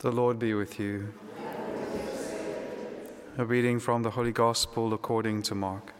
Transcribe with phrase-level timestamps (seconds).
[0.00, 1.12] The Lord be with you.
[3.36, 5.92] A reading from the Holy Gospel according to Mark.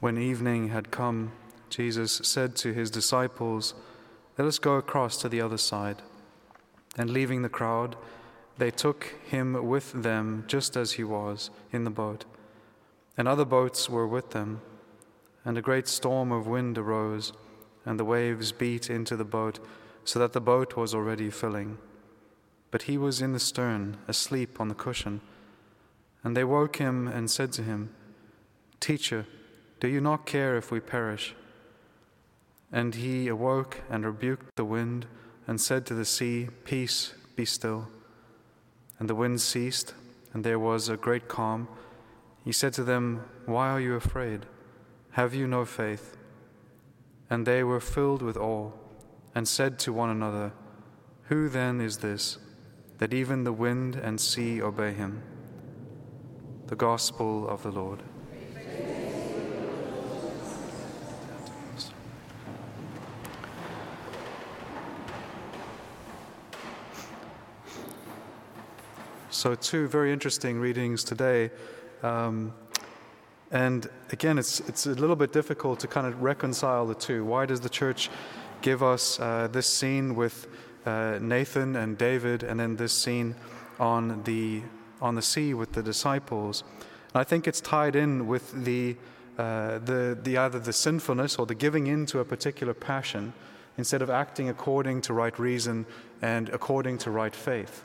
[0.00, 1.30] When evening had come,
[1.70, 3.74] Jesus said to his disciples,
[4.36, 6.02] Let us go across to the other side.
[6.96, 7.94] And leaving the crowd,
[8.56, 12.24] they took him with them just as he was in the boat.
[13.16, 14.62] And other boats were with them
[15.44, 17.32] and a great storm of wind arose,
[17.84, 19.58] and the waves beat into the boat,
[20.04, 21.78] so that the boat was already filling.
[22.70, 25.20] But he was in the stern, asleep on the cushion.
[26.22, 27.94] And they woke him and said to him,
[28.80, 29.26] Teacher,
[29.80, 31.34] do you not care if we perish?
[32.72, 35.06] And he awoke and rebuked the wind,
[35.46, 37.88] and said to the sea, Peace, be still.
[38.98, 39.94] And the wind ceased,
[40.34, 41.68] and there was a great calm.
[42.44, 44.44] He said to them, Why are you afraid?
[45.12, 46.16] Have you no faith?
[47.30, 48.70] And they were filled with awe
[49.34, 50.52] and said to one another,
[51.24, 52.38] Who then is this,
[52.98, 55.22] that even the wind and sea obey him?
[56.66, 58.02] The Gospel of the Lord.
[69.30, 71.52] So, two very interesting readings today.
[72.02, 72.52] Um,
[73.50, 77.24] and again, it's, it's a little bit difficult to kind of reconcile the two.
[77.24, 78.10] Why does the church
[78.60, 80.46] give us uh, this scene with
[80.84, 83.34] uh, Nathan and David, and then this scene
[83.80, 84.62] on the,
[85.00, 86.62] on the sea with the disciples?
[87.14, 88.96] And I think it's tied in with the,
[89.38, 93.32] uh, the, the either the sinfulness or the giving in to a particular passion
[93.78, 95.86] instead of acting according to right reason
[96.20, 97.84] and according to right faith.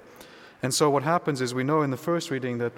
[0.61, 2.73] And so what happens is we know in the first reading that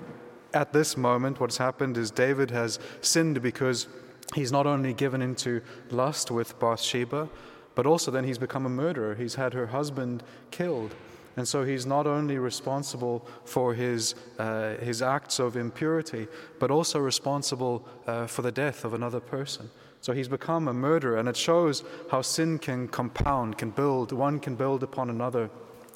[0.56, 3.88] at this moment, what's happened is David has sinned because
[4.34, 7.30] he's not only given into lust with Bathsheba,
[7.76, 9.16] but also then he's become a murderer.
[9.16, 10.96] He's had her husband killed.
[11.38, 16.28] And so he's not only responsible for his, uh, his acts of impurity,
[16.60, 19.70] but also responsible uh, for the death of another person.
[20.00, 24.40] So he's become a murderer, and it shows how sin can compound, can build, one
[24.40, 25.50] can build upon another.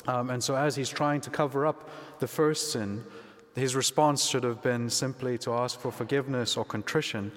[0.07, 1.89] Um, and so as he's trying to cover up
[2.19, 3.05] the first sin,
[3.55, 7.31] his response should have been simply to ask for forgiveness or contrition,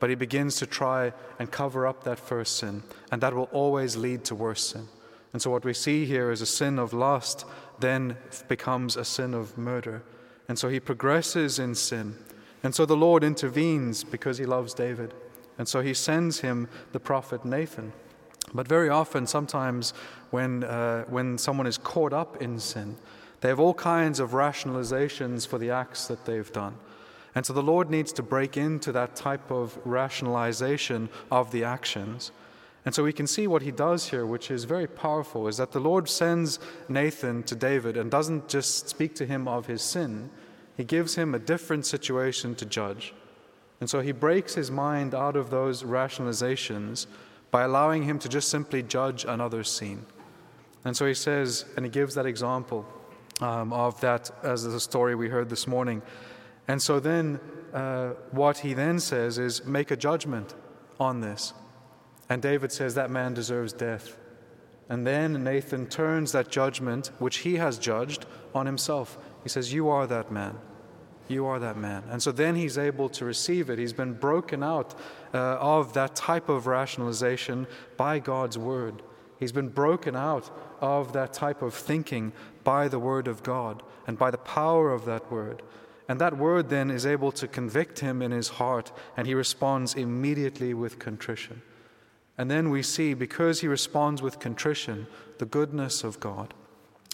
[0.00, 3.96] but he begins to try and cover up that first sin, and that will always
[3.96, 4.88] lead to worse sin.
[5.32, 7.44] And so, what we see here is a sin of lust
[7.80, 8.16] then
[8.48, 10.02] becomes a sin of murder.
[10.48, 12.16] And so, he progresses in sin.
[12.62, 15.12] And so, the Lord intervenes because he loves David.
[15.58, 17.92] And so, he sends him the prophet Nathan.
[18.54, 19.92] But very often, sometimes,
[20.30, 22.96] when, uh, when someone is caught up in sin,
[23.40, 26.74] they have all kinds of rationalizations for the acts that they've done.
[27.34, 32.32] And so the Lord needs to break into that type of rationalization of the actions.
[32.84, 35.72] And so we can see what he does here, which is very powerful, is that
[35.72, 40.30] the Lord sends Nathan to David and doesn't just speak to him of his sin,
[40.76, 43.12] he gives him a different situation to judge.
[43.80, 47.06] And so he breaks his mind out of those rationalizations
[47.50, 50.06] by allowing him to just simply judge another scene.
[50.84, 52.86] And so he says, and he gives that example
[53.40, 56.02] um, of that as the story we heard this morning.
[56.66, 57.40] And so then
[57.72, 60.54] uh, what he then says is make a judgment
[60.98, 61.52] on this.
[62.28, 64.18] And David says that man deserves death.
[64.88, 69.18] And then Nathan turns that judgment, which he has judged, on himself.
[69.42, 70.58] He says, You are that man.
[71.28, 72.04] You are that man.
[72.10, 73.78] And so then he's able to receive it.
[73.78, 74.94] He's been broken out
[75.34, 77.66] uh, of that type of rationalization
[77.98, 79.02] by God's word.
[79.38, 80.50] He's been broken out
[80.80, 82.32] of that type of thinking
[82.64, 85.62] by the Word of God and by the power of that Word.
[86.08, 89.94] And that Word then is able to convict him in his heart, and he responds
[89.94, 91.62] immediately with contrition.
[92.38, 95.06] And then we see, because he responds with contrition,
[95.38, 96.54] the goodness of God.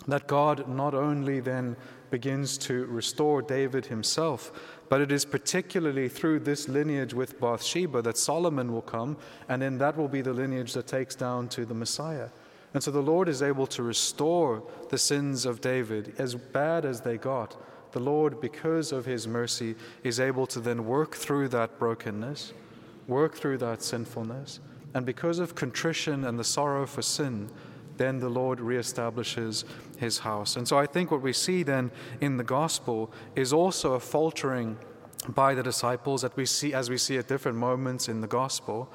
[0.06, 1.77] That God not only then
[2.10, 4.53] begins to restore David himself,
[4.88, 9.16] but it is particularly through this lineage with Bathsheba that Solomon will come,
[9.48, 12.28] and then that will be the lineage that takes down to the Messiah.
[12.74, 17.01] And so the Lord is able to restore the sins of David, as bad as
[17.01, 17.57] they got.
[17.92, 22.53] The Lord, because of his mercy, is able to then work through that brokenness,
[23.07, 24.60] work through that sinfulness.
[24.92, 27.48] And because of contrition and the sorrow for sin,
[27.97, 29.65] then the Lord reestablishes
[29.99, 30.57] his house.
[30.57, 34.77] And so I think what we see then in the gospel is also a faltering
[35.29, 38.93] by the disciples that we see as we see at different moments in the gospel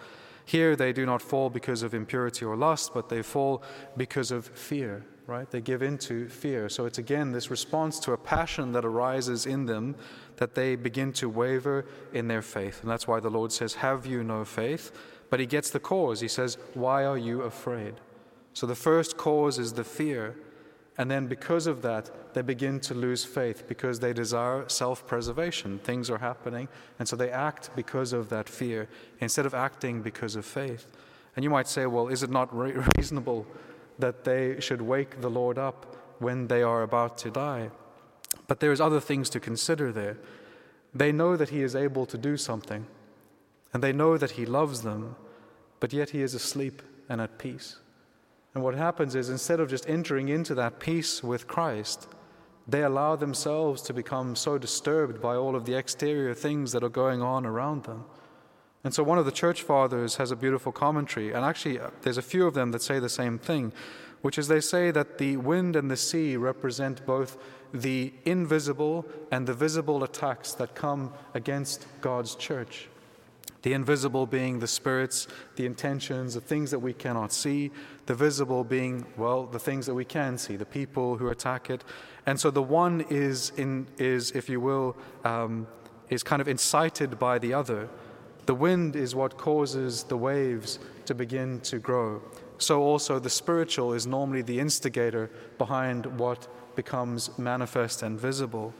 [0.49, 3.61] here they do not fall because of impurity or lust, but they fall
[3.95, 5.05] because of fear.
[5.27, 5.47] right?
[5.51, 6.69] They give into fear.
[6.69, 9.95] So it's again this response to a passion that arises in them
[10.37, 12.81] that they begin to waver in their faith.
[12.81, 14.91] And that's why the Lord says, Have you no faith?
[15.29, 16.19] But he gets the cause.
[16.19, 17.93] He says, Why are you afraid?
[18.53, 20.35] So the first cause is the fear.
[20.97, 25.79] And then because of that, they begin to lose faith because they desire self preservation.
[25.79, 26.67] Things are happening,
[26.99, 28.89] and so they act because of that fear
[29.21, 30.87] instead of acting because of faith.
[31.35, 32.53] And you might say, well, is it not
[32.97, 33.47] reasonable
[33.97, 37.69] that they should wake the Lord up when they are about to die?
[38.47, 40.17] But there's other things to consider there.
[40.93, 42.85] They know that He is able to do something,
[43.73, 45.15] and they know that He loves them,
[45.79, 47.77] but yet He is asleep and at peace.
[48.53, 52.07] And what happens is instead of just entering into that peace with Christ,
[52.67, 56.89] they allow themselves to become so disturbed by all of the exterior things that are
[56.89, 58.05] going on around them.
[58.83, 62.17] And so one of the church fathers has a beautiful commentary, and actually, uh, there's
[62.17, 63.73] a few of them that say the same thing,
[64.21, 67.37] which is they say that the wind and the sea represent both
[67.73, 72.89] the invisible and the visible attacks that come against God's church.
[73.61, 77.71] The invisible being the spirits, the intentions, the things that we cannot see.
[78.05, 81.83] The visible being, well, the things that we can see, the people who attack it.
[82.25, 84.95] And so the one is, in, is if you will,
[85.25, 85.67] um,
[86.09, 87.89] is kind of incited by the other.
[88.45, 92.21] The wind is what causes the waves to begin to grow.
[92.57, 98.73] So also the spiritual is normally the instigator behind what becomes manifest and visible.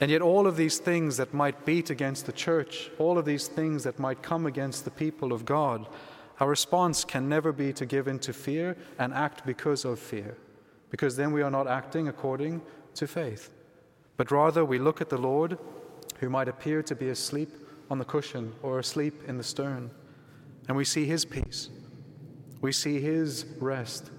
[0.00, 3.48] And yet, all of these things that might beat against the church, all of these
[3.48, 5.86] things that might come against the people of God,
[6.40, 10.38] our response can never be to give in to fear and act because of fear,
[10.90, 12.62] because then we are not acting according
[12.94, 13.52] to faith.
[14.16, 15.58] But rather, we look at the Lord,
[16.18, 17.50] who might appear to be asleep
[17.90, 19.90] on the cushion or asleep in the stern,
[20.66, 21.68] and we see his peace,
[22.62, 24.10] we see his rest.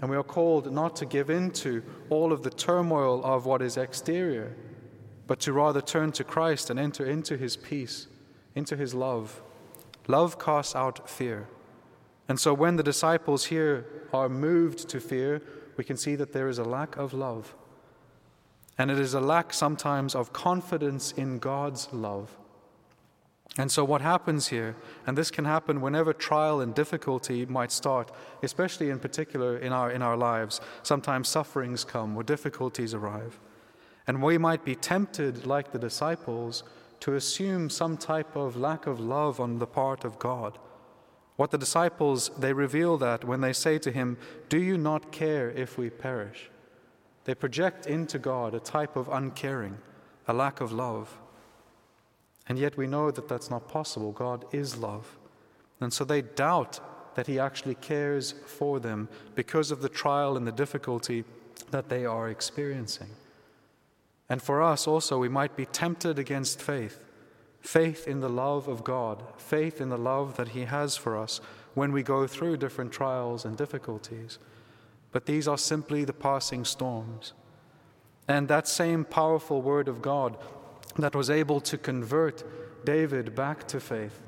[0.00, 1.80] And we are called not to give in to
[2.10, 4.56] all of the turmoil of what is exterior
[5.26, 8.06] but to rather turn to Christ and enter into his peace,
[8.54, 9.42] into his love.
[10.08, 11.48] Love casts out fear.
[12.28, 15.42] And so when the disciples here are moved to fear,
[15.76, 17.54] we can see that there is a lack of love.
[18.78, 22.36] And it is a lack sometimes of confidence in God's love.
[23.58, 24.76] And so, what happens here,
[25.06, 28.10] and this can happen whenever trial and difficulty might start,
[28.42, 33.38] especially in particular in our, in our lives, sometimes sufferings come or difficulties arrive.
[34.12, 36.64] And we might be tempted, like the disciples,
[37.00, 40.58] to assume some type of lack of love on the part of God.
[41.36, 44.18] What the disciples, they reveal that when they say to him,
[44.50, 46.50] Do you not care if we perish?
[47.24, 49.78] They project into God a type of uncaring,
[50.28, 51.18] a lack of love.
[52.46, 54.12] And yet we know that that's not possible.
[54.12, 55.16] God is love.
[55.80, 56.80] And so they doubt
[57.14, 61.24] that He actually cares for them because of the trial and the difficulty
[61.70, 63.08] that they are experiencing.
[64.32, 66.98] And for us also, we might be tempted against faith
[67.60, 71.38] faith in the love of God, faith in the love that He has for us
[71.74, 74.38] when we go through different trials and difficulties.
[75.10, 77.34] But these are simply the passing storms.
[78.26, 80.38] And that same powerful word of God
[80.96, 82.42] that was able to convert
[82.86, 84.22] David back to faith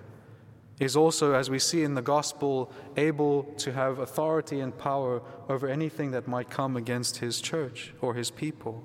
[0.79, 5.67] is also, as we see in the gospel, able to have authority and power over
[5.67, 8.85] anything that might come against his church or his people.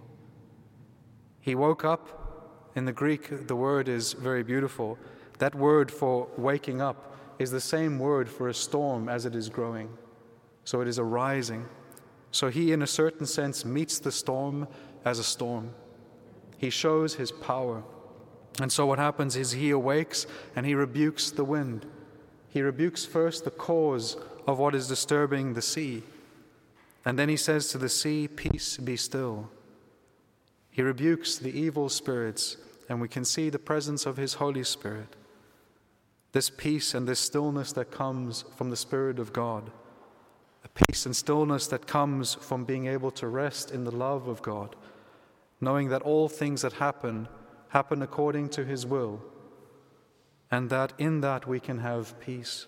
[1.42, 2.72] He woke up.
[2.76, 4.98] In the Greek, the word is very beautiful.
[5.40, 9.50] That word for waking up is the same word for a storm as it is
[9.50, 9.90] growing.
[10.66, 11.66] So it is arising.
[12.32, 14.68] So he, in a certain sense, meets the storm
[15.06, 15.74] as a storm.
[16.58, 17.84] He shows his power.
[18.62, 21.86] And so what happens is he awakes and he rebukes the wind.
[22.50, 26.04] He rebukes first the cause of what is disturbing the sea.
[27.06, 29.50] And then he says to the sea, Peace, be still.
[30.72, 32.58] He rebukes the evil spirits,
[32.88, 35.16] and we can see the presence of His Holy Spirit.
[36.32, 39.72] This peace and this stillness that comes from the Spirit of God,
[40.64, 44.42] a peace and stillness that comes from being able to rest in the love of
[44.42, 44.76] God,
[45.60, 47.28] knowing that all things that happen
[47.70, 49.22] happen according to His will,
[50.52, 52.68] and that in that we can have peace.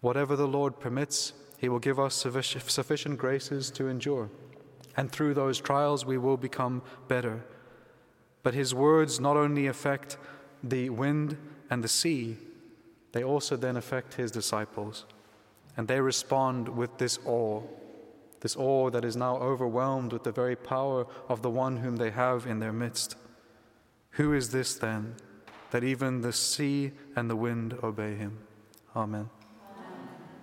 [0.00, 4.30] Whatever the Lord permits, He will give us sufficient graces to endure
[4.98, 7.44] and through those trials we will become better.
[8.42, 10.18] But his words not only affect
[10.62, 11.38] the wind
[11.70, 12.36] and the sea,
[13.12, 15.06] they also then affect his disciples.
[15.76, 17.62] And they respond with this awe,
[18.40, 22.10] this awe that is now overwhelmed with the very power of the one whom they
[22.10, 23.14] have in their midst.
[24.12, 25.14] Who is this then,
[25.70, 28.38] that even the sea and the wind obey him?
[28.96, 29.30] Amen.